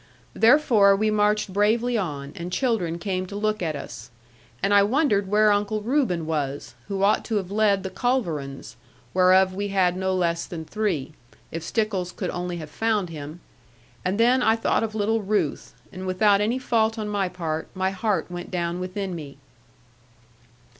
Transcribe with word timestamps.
Therefore 0.33 0.95
we 0.95 1.11
marched 1.11 1.53
bravely 1.53 1.95
on, 1.95 2.33
and 2.35 2.51
children 2.51 2.97
came 2.97 3.27
to 3.27 3.35
look 3.35 3.61
at 3.61 3.75
us. 3.75 4.09
And 4.63 4.73
I 4.73 4.81
wondered 4.81 5.27
where 5.27 5.51
Uncle 5.51 5.83
Reuben 5.83 6.25
was, 6.25 6.73
who 6.87 7.03
ought 7.03 7.23
to 7.25 7.35
have 7.35 7.51
led 7.51 7.83
the 7.83 7.91
culverins 7.91 8.77
(whereof 9.13 9.53
we 9.53 9.67
had 9.67 9.95
no 9.95 10.15
less 10.15 10.47
than 10.47 10.65
three), 10.65 11.13
if 11.51 11.61
Stickles 11.61 12.11
could 12.11 12.31
only 12.31 12.57
have 12.57 12.71
found 12.71 13.11
him; 13.11 13.41
and 14.03 14.19
then 14.19 14.41
I 14.41 14.55
thought 14.55 14.81
of 14.83 14.95
little 14.95 15.21
Ruth; 15.21 15.75
and 15.91 16.07
without 16.07 16.41
any 16.41 16.57
fault 16.57 16.97
on 16.97 17.07
my 17.07 17.29
part, 17.29 17.67
my 17.75 17.91
heart 17.91 18.31
went 18.31 18.49
down 18.49 18.79
within 18.79 19.13
me. 19.13 19.37